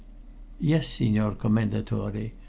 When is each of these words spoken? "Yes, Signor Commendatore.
"Yes, 0.59 0.87
Signor 0.87 1.35
Commendatore. 1.35 2.31